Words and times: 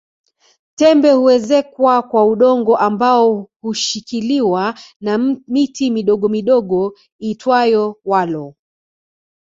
Tembe 0.75 1.11
huezekwa 1.13 2.01
kwa 2.01 2.25
udongo 2.27 2.77
ambao 2.77 3.49
hushikiliwa 3.61 4.63
na 5.01 5.17
miti 5.47 5.91
midogomidogo 5.91 6.93
iitwayo 7.23 7.99
walo 8.05 8.55